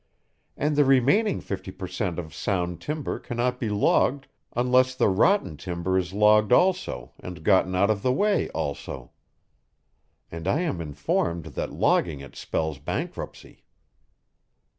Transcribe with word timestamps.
And 0.57 0.75
the 0.75 0.83
remaining 0.83 1.41
fifty 1.41 1.69
per 1.69 1.85
cent. 1.85 2.17
of 2.17 2.33
sound 2.33 2.81
timber 2.81 3.19
cannot 3.19 3.59
be 3.59 3.69
logged 3.69 4.25
unless 4.55 4.95
the 4.95 5.07
rotten 5.09 5.57
timber 5.57 5.95
is 5.95 6.11
logged 6.11 6.51
also 6.51 7.11
and 7.19 7.43
gotten 7.43 7.75
out 7.75 7.91
of 7.91 8.01
the 8.01 8.11
way 8.11 8.49
also. 8.49 9.11
And 10.31 10.47
I 10.47 10.61
am 10.61 10.81
informed 10.81 11.43
that 11.53 11.71
logging 11.71 12.19
it 12.19 12.35
spells 12.35 12.79
bankruptcy." 12.79 13.63